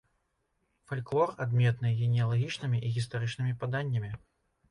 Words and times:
Фальклор 0.91 1.33
адметны 1.45 1.91
генеалагічнымі 1.99 2.81
і 2.87 2.93
гістарычнымі 2.95 3.53
паданнямі. 3.65 4.11